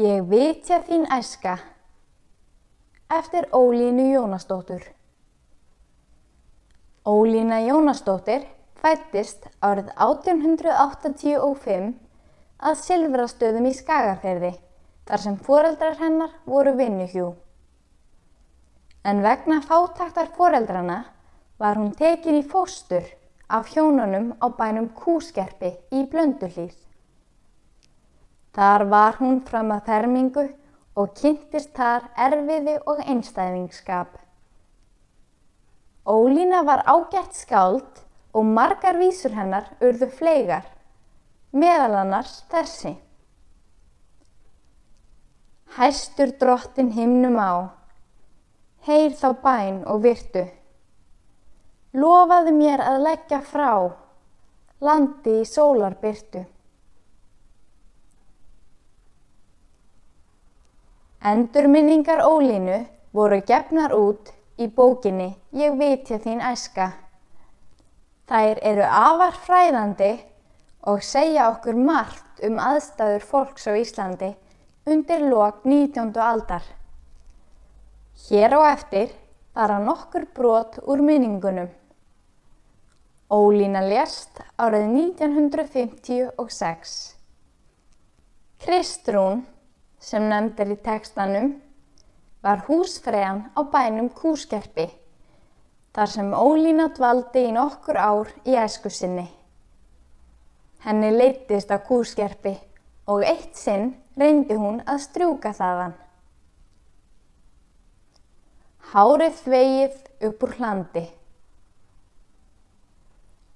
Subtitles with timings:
[0.00, 1.58] Ég vitja þín æska
[3.12, 4.80] eftir Ólínu Jónasdóttur.
[7.04, 8.46] Ólína Jónasdóttir
[8.80, 11.92] fættist árið 1885
[12.70, 14.54] að Silfrastöðum í Skagafyrði
[15.10, 17.28] þar sem foreldrar hennar voru vinnuhjú.
[19.04, 21.02] En vegna fátaktar foreldrana
[21.60, 23.04] var hún tekin í fóstur
[23.48, 26.78] af hjónunum á bænum Kúskerpi í Blönduhlýð.
[28.56, 30.46] Þar var hún fram að fermingu
[30.98, 34.16] og kynntist þar erfiði og einstæðingskap.
[36.10, 38.02] Ólína var ágætt skáld
[38.34, 40.66] og margar vísur hennar urðu fleigar,
[41.52, 42.96] meðal annars þessi.
[45.76, 47.70] Hæstur drottin himnum á,
[48.86, 50.48] heyr þá bæn og virtu.
[51.94, 53.70] Lofaðu mér að leggja frá,
[54.82, 56.42] landi í sólarbyrtu.
[61.20, 66.96] Endurminningar Ólínu voru gefnar út í bókinni Ég vitja þín æska.
[68.24, 70.24] Þær eru afar fræðandi
[70.88, 74.30] og segja okkur margt um aðstæður fólks á Íslandi
[74.88, 76.16] undir lok 19.
[76.16, 76.64] aldar.
[78.30, 79.12] Hér á eftir
[79.52, 81.68] bara nokkur brot úr minningunum.
[83.28, 87.12] Ólína lést árið 1956.
[88.64, 89.44] Kristrún,
[90.00, 91.52] sem nefndir í tekstanum,
[92.40, 94.88] var húsfreyan á bænum Kúskerpi,
[95.92, 99.26] þar sem Ólína dvaldi í nokkur ár í æsku sinni.
[100.80, 102.54] Henni leittist á Kúskerpi
[103.12, 105.92] og eitt sinn reyndi hún að strjúka þaðan.
[108.90, 109.98] Hárið þvegið
[110.30, 111.04] upp úr hlandi.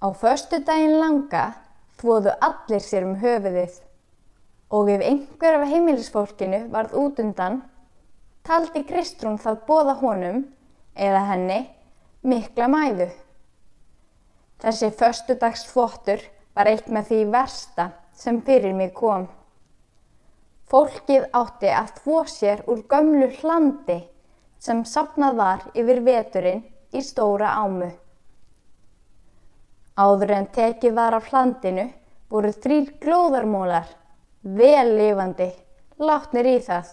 [0.04, 1.46] Á förstu daginn langa
[1.98, 3.80] þvoðu allir sér um höfuðið
[4.74, 7.60] og ef einhver af heimilisfólkinu varð út undan,
[8.42, 10.40] taldi Kristrún það bóða honum,
[10.94, 11.60] eða henni,
[12.26, 13.08] mikla mæðu.
[14.62, 16.22] Þessi förstudags þvottur
[16.56, 19.26] var eitt með því versta sem fyrir mig kom.
[20.70, 23.98] Fólkið átti að þvó sér úr gömlu hlandi
[24.58, 26.64] sem sapnað var yfir veturinn
[26.94, 27.90] í stóra ámu.
[29.94, 31.84] Áður en tekið var af hlandinu
[32.32, 33.86] voru þrýr glóðarmólar,
[34.44, 35.48] vel lifandi,
[35.98, 36.92] látnir í það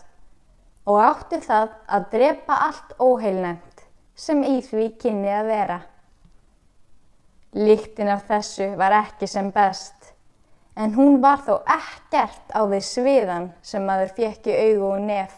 [0.88, 3.84] og átti það að drepa allt óheilnæmt
[4.16, 5.80] sem í því kynni að vera.
[7.52, 10.14] Líktin af þessu var ekki sem best,
[10.80, 15.34] en hún var þó ekkert á við sviðan sem maður fekk í augu og nef.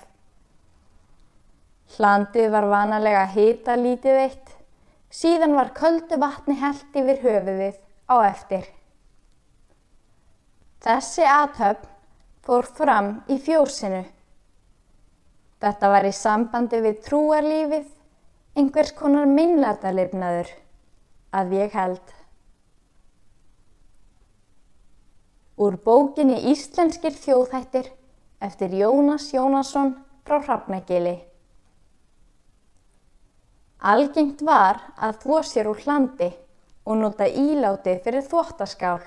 [1.95, 4.53] Hlandið var vanalega hita lítið eitt,
[5.09, 8.69] síðan var köldu vatni held yfir höfuðið á eftir.
[10.84, 11.92] Þessi aðtöfn
[12.43, 14.03] fór fram í fjósinu.
[15.63, 17.87] Þetta var í sambandi við trúarlífið,
[18.59, 20.49] einhvers konar minnlætarlifnaður,
[21.31, 22.13] að ég held.
[25.63, 27.91] Úr bókinni Íslenskir þjóðhættir
[28.43, 29.93] eftir Jónas Jónasson
[30.27, 31.21] frá Hrafnagili.
[33.83, 36.29] Algengt var að þvó sér úr hlandi
[36.83, 39.01] og nota íláti fyrir þvóttaskál,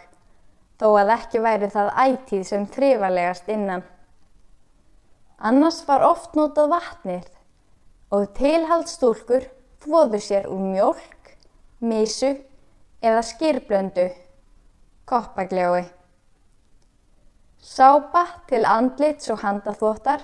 [0.80, 3.84] þó að ekki væri það ætíð sem þrifalegast innan.
[5.36, 7.26] Annars var oft notað vatnið
[8.16, 9.48] og tilhaldstúlkur
[9.84, 11.32] þvóðu sér úr mjölk,
[11.80, 12.32] mísu
[13.04, 14.06] eða skýrblöndu,
[15.08, 15.84] koppagljói.
[17.60, 20.22] Sápa til andlits og handaþvóttar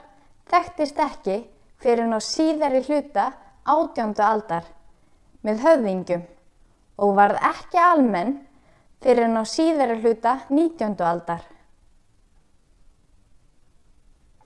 [0.52, 1.42] þekktist ekki
[1.82, 3.32] fyrir ná síðari hluta
[3.66, 4.68] átjándu aldar
[5.42, 6.24] með höfðingjum
[7.02, 8.34] og varð ekki almenn
[9.02, 11.44] fyrir ná síðari hluta nítjándu aldar.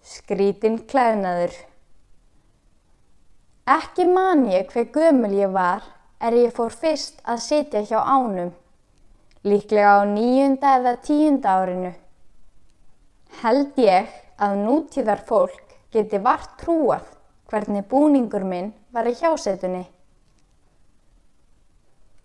[0.06, 1.56] Skrítin klæðnaður
[3.66, 5.82] Ekki man ég hver gömul ég var
[6.22, 8.52] er ég fór fyrst að sitja hjá ánum,
[9.42, 11.90] líklega á nýjunda eða tíunda árinu.
[13.42, 17.10] Held ég að nútíðar fólk geti vart trúað
[17.50, 19.82] hvernig búningur minn var í hjásetunni.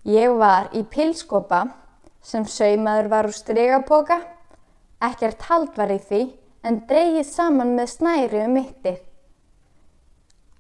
[0.06, 1.64] Ég var í pilskopa
[2.22, 4.20] sem saumaður var úr stregapoka,
[5.02, 6.22] ekkert hald var í því
[6.68, 9.00] en dreyið saman með snæri um mittið.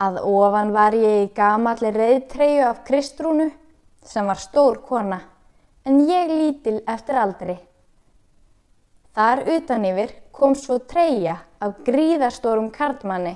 [0.01, 3.51] Að ofan var ég í gamalli reyðtreyju af Kristrúnu
[4.01, 5.19] sem var stór kona
[5.85, 7.57] en ég lítil eftir aldri.
[9.13, 13.35] Þar utan yfir kom svo treyja af gríðarstórum karlmanni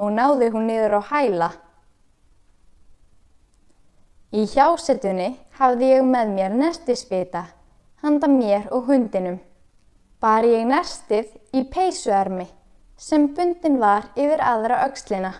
[0.00, 1.50] og náði hún niður á hæla.
[4.34, 5.28] Í hjásetunni
[5.58, 7.44] hafði ég með mér nestisbita,
[8.02, 9.38] handa mér og hundinum.
[10.20, 12.46] Bar ég nestið í peysuarmi,
[12.96, 15.32] sem bundin var yfir aðra aukslina.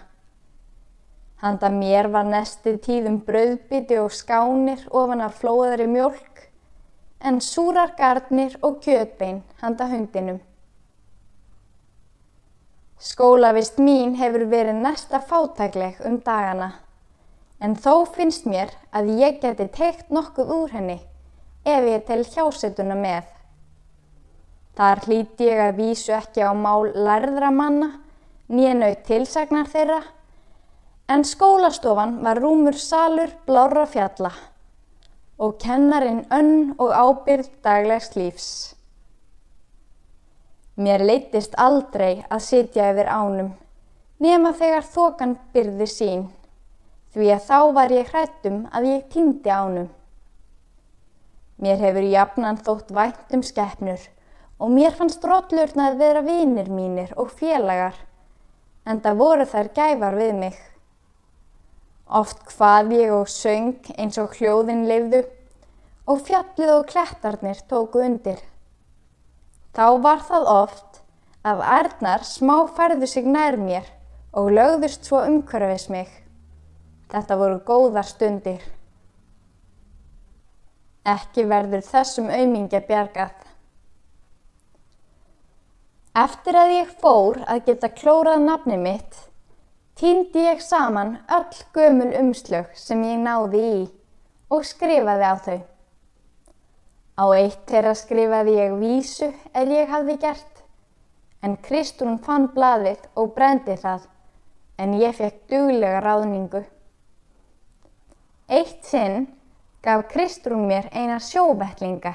[1.42, 6.46] Handa mér var nestið tíðum brauðbiti og skánir ofan af flóðari mjölk,
[7.20, 10.40] en súrar gardnir og kjötbein handa hundinum.
[13.00, 16.70] Skólavist mín hefur verið næsta fátækleg um dagana,
[17.60, 20.98] en þó finnst mér að ég geti teikt nokkuð úr henni
[21.64, 23.24] ef ég tel hjásetuna með.
[24.74, 27.90] Þar hlíti ég að vísu ekki á mál lærðra manna,
[28.50, 30.00] nýja naut tilsagnar þeirra,
[31.08, 34.32] en skólastofan var rúmur salur blára fjalla
[35.38, 38.48] og kennarinn önn og ábyrð daglegs lífs.
[40.76, 43.50] Mér leittist aldrei að sitja yfir ánum,
[44.18, 46.24] nema þegar þokan byrði sín,
[47.14, 49.90] því að þá var ég hrættum að ég týndi ánum.
[51.62, 54.02] Mér hefur jafnan þótt vænt um skeppnur
[54.58, 57.94] og mér fannst rótlurna að vera vinir mínir og félagar,
[58.86, 60.56] en það voru þær gæfar við mig.
[62.10, 65.22] Oft hvað ég og söng eins og hljóðin lifðu
[66.10, 68.42] og fjallið og klettarnir tóku undir.
[69.74, 71.00] Þá var það oft
[71.44, 73.88] að ærnar smá færðu sig nær mér
[74.34, 76.23] og lögðust svo umhverfis mig.
[77.12, 78.62] Þetta voru góðar stundir.
[81.04, 83.36] Ekki verður þessum aumingja bjargað.
[86.14, 89.24] Eftir að ég fór að geta klórað nafni mitt,
[89.94, 93.82] Týndi ég saman öll gömul umslög sem ég náði í
[94.50, 95.60] og skrifaði á þau.
[97.22, 100.64] Á eitt þeirra skrifaði ég vísu er ég hafði gert,
[101.46, 104.08] en Kristrún fann blaðið og brendi það,
[104.82, 106.64] en ég fekk duglega ráðningu.
[108.48, 109.26] Eitt sinn
[109.84, 112.12] gaf Kristrún mér eina sjóbettlinga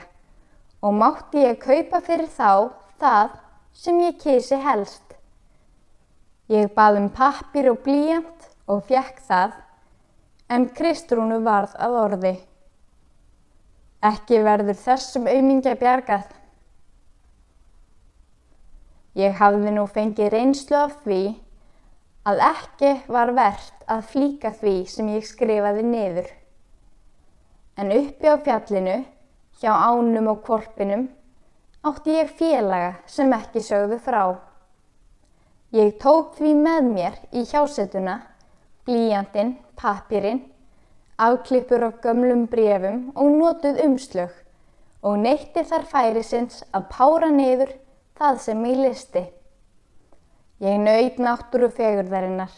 [0.81, 2.69] og mátti ég kaupa fyrir þá
[3.01, 3.31] það
[3.73, 5.15] sem ég kísi helst.
[6.49, 9.57] Ég bað um pappir og blíjant og fjekk það,
[10.49, 12.35] en Kristrúnu varð að orði.
[14.05, 16.29] Ekki verður þessum aumingja bjargað.
[19.17, 21.21] Ég hafði nú fengið reynslu af því
[22.27, 26.27] að ekki var verðt að flíka því sem ég skrifaði niður.
[27.79, 28.97] En uppi á fjallinu,
[29.61, 31.07] hjá ánum og korpinum,
[31.87, 34.23] átti ég félaga sem ekki sögðu frá.
[35.71, 38.19] Ég tók því með mér í hjásetuna,
[38.85, 40.43] blíjandin, pappirinn,
[41.19, 44.31] afklippur af gömlum brefum og notuð umslög
[45.03, 47.71] og neytti þar færisins að pára niður
[48.19, 49.23] það sem ég listi.
[50.59, 52.51] Ég nöyt náttúru fegurðarinnar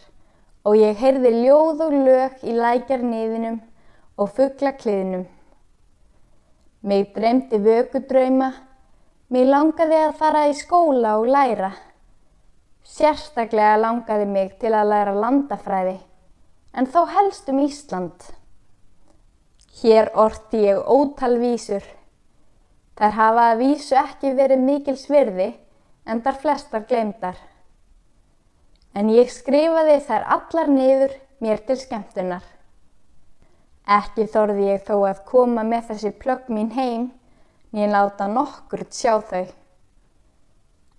[0.66, 3.60] og ég heyrði ljóð og lög í lækjarniðinum
[4.18, 5.28] og fugglakliðinum.
[6.82, 8.48] Mig dremdi vökudrauma,
[9.30, 11.70] mig langaði að fara í skóla og læra.
[12.82, 16.00] Sérstaklega langaði mig til að læra landafræði,
[16.74, 18.32] en þó helst um Ísland.
[19.84, 21.86] Hér orti ég ótal vísur.
[22.98, 25.52] Þær hafa að vísu ekki verið mikil svirði,
[26.10, 27.38] en þar flestar glemdar.
[28.94, 32.44] En ég skrifaði þær allar niður mér til skemmtunar.
[33.88, 37.08] Ekki þorði ég þó að koma með þessi plögg mín heim,
[37.72, 39.48] nýjan láta nokkur sjá þau.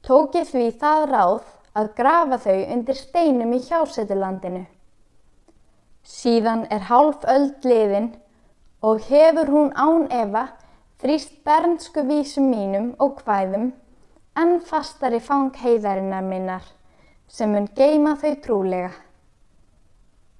[0.02, 1.44] Tók ég því það ráð
[1.78, 4.64] að grafa þau undir steinum í hjásetulandinu.
[6.02, 8.10] Síðan er hálf öll liðin
[8.82, 10.48] og hefur hún án efa
[11.02, 13.70] þrýst bernsku vísum mínum og hvæðum
[14.38, 16.66] enn fastari fang heiðarinnar minnar
[17.32, 18.90] sem mun geima þau trúlega.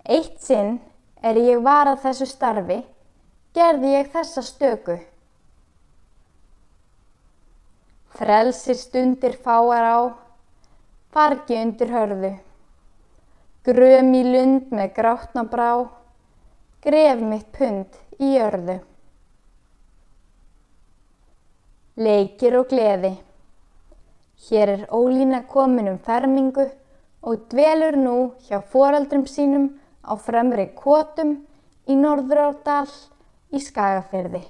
[0.05, 0.75] Eitt sinn
[1.25, 2.83] er ég varað þessu starfi,
[3.57, 4.99] gerði ég þessa stöku.
[8.13, 9.99] Frelsir stundir fáar á
[11.17, 12.33] fargi undir hörðu,
[13.65, 15.71] gröm í lund með grátna brá,
[16.85, 18.77] gref mitt pund í jörðu.
[21.97, 23.17] Leikir og gleði.
[24.43, 26.65] Hér er ólína komin um fermingu
[27.23, 28.17] og dvelur nú
[28.49, 29.71] hjá foraldrum sínum
[30.03, 31.37] á fremri kvotum
[31.87, 32.91] í Norðurárdal
[33.55, 34.43] í Skagafyrði.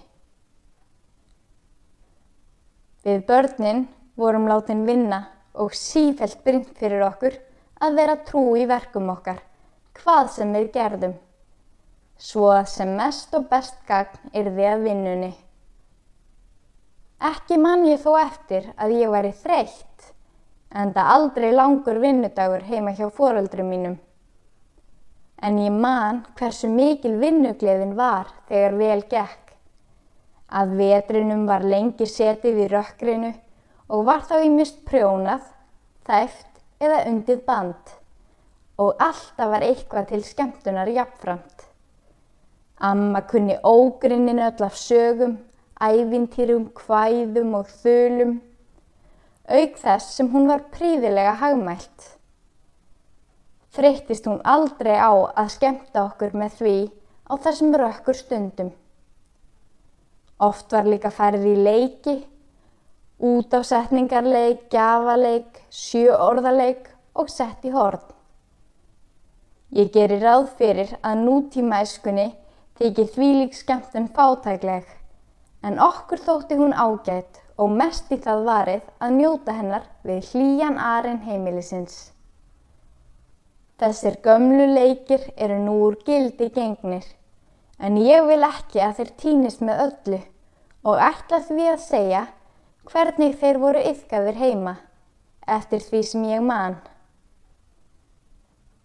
[3.02, 3.86] Við börnin
[4.16, 5.24] vorum látin vinna
[5.58, 7.36] og sífælt brynt fyrir okkur
[7.82, 9.40] að vera trú í verkum okkar,
[9.98, 11.14] hvað sem við gerðum,
[12.16, 15.32] svo sem mest og best gagn yrði að vinnunni.
[17.22, 20.11] Ekki mann ég þó eftir að ég væri þreytt,
[20.72, 23.96] en það aldrei langur vinnudagur heima hjá fóröldrum mínum.
[25.42, 29.56] En ég man hversu mikil vinnugleðin var þegar vel gekk.
[30.52, 33.32] Að vetrinum var lengi setið í rökkrinu
[33.88, 35.42] og var þá í mist prjónað,
[36.06, 37.98] þæft eða undið band
[38.82, 41.66] og alltaf var eitthvað til skemmtunar jafnframt.
[42.82, 45.36] Amma kunni ógrinnin öll af sögum,
[45.80, 48.40] ævintýrum, hvæðum og þölum,
[49.52, 52.08] auk þess sem hún var príðilega hagmælt.
[53.72, 56.76] Þreyttist hún aldrei á að skemmta okkur með því
[57.28, 58.72] á þessum rökkur stundum.
[60.42, 62.16] Oft var líka færið í leiki,
[63.22, 68.02] út á setningarleik, gjafaleik, sjöorðaleik og sett í horn.
[69.72, 72.32] Ég gerir ráð fyrir að nútíma eskunni
[72.80, 74.84] þykir þvílík skemmtun fátækleg,
[75.64, 80.78] en okkur þótti hún ágætt og mest í það varið að njóta hennar við hlýjan
[80.82, 81.96] arinn heimilisins.
[83.78, 87.04] Þessir gömlu leikir eru nú úr gildi gengnir,
[87.78, 90.20] en ég vil ekki að þeir týnist með öllu
[90.82, 92.22] og ætla því að segja
[92.90, 94.76] hvernig þeir voru yfkaður heima
[95.46, 96.76] eftir því sem ég man.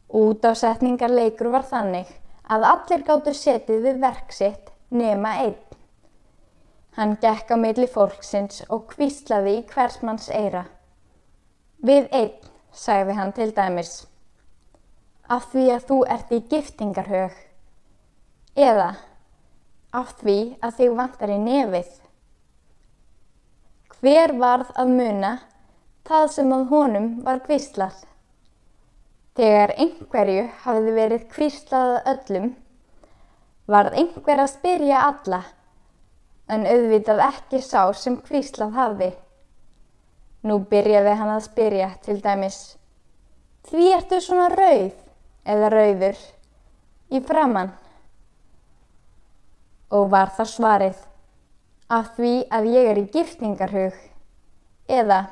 [0.07, 2.09] Út á setningarleikur var þannig
[2.47, 5.57] að allir gáttu setið við verksitt nema einn.
[6.97, 10.63] Hann gekk á milli fólksins og kvíslaði í hversmanns eira.
[11.85, 12.37] Við einn,
[12.73, 13.91] sagði hann til dæmis,
[15.29, 17.35] af því að þú ert í giftingarhög.
[18.57, 18.87] Eða,
[19.93, 21.91] af því að þig vantar í nefið.
[23.97, 25.31] Hver varð að muna
[26.09, 27.99] það sem að honum var kvíslað?
[29.37, 32.49] Þegar einhverju hafði verið kvíslað öllum,
[33.69, 35.43] varð einhver að spyrja alla,
[36.47, 39.09] en auðvitað ekki sá sem kvíslað hafði.
[40.47, 42.59] Nú byrjaði hann að spyrja til dæmis,
[43.67, 44.93] því ertu svona rauð
[45.53, 46.21] eða rauður
[47.11, 47.73] í framann?
[49.91, 51.01] Og var það svarið,
[51.89, 53.99] af því að ég er í giftingarhug,
[54.87, 55.25] eða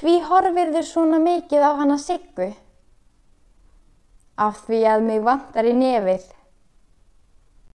[0.00, 2.52] því horfir þau svona mikið á hana siggu?
[4.40, 6.28] af því að mig vantar í nefið